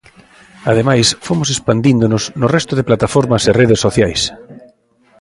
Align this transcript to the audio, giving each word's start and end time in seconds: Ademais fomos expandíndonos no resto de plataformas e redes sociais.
Ademais 0.71 1.07
fomos 1.27 1.49
expandíndonos 1.55 2.23
no 2.41 2.47
resto 2.55 2.73
de 2.75 2.87
plataformas 2.89 3.43
e 3.49 3.57
redes 3.61 3.79
sociais. 3.85 4.21